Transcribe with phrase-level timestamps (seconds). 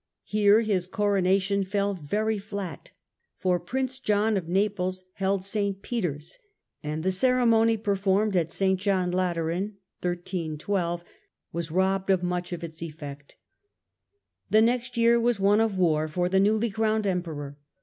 [0.25, 2.89] Here his coronation fell very flat,
[3.37, 5.79] for Prince John of Coronation Naples held St.
[5.83, 6.39] Peter's,
[6.81, 8.45] and the ceremony performed atvii.
[8.45, 8.79] Tt^^ St.
[8.79, 9.77] John Lateran
[11.53, 13.35] was robbed of much of its effect.
[14.49, 17.59] The ^°"^'^^^^ next year was one of war for the newly crowned Emperor.